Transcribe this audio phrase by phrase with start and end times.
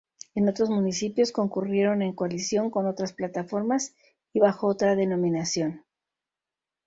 [0.33, 3.93] En otros municipios concurrieron en coalición con otras plataformas
[4.33, 5.85] y bajo otra denominación.